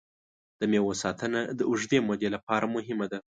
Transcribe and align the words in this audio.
د 0.59 0.61
مېوو 0.71 0.93
ساتنه 1.03 1.39
د 1.59 1.61
اوږدې 1.69 1.99
مودې 2.07 2.29
لپاره 2.35 2.65
مهمه 2.75 3.05
ده. 3.11 3.17